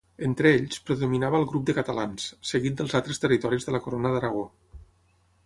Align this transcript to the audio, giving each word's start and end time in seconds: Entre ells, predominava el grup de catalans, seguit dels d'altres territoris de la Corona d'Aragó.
Entre 0.27 0.51
ells, 0.59 0.77
predominava 0.87 1.37
el 1.41 1.45
grup 1.51 1.67
de 1.67 1.75
catalans, 1.79 2.25
seguit 2.53 2.81
dels 2.81 2.97
d'altres 2.97 3.23
territoris 3.27 3.69
de 3.69 3.77
la 3.77 3.83
Corona 3.87 4.15
d'Aragó. 4.17 4.45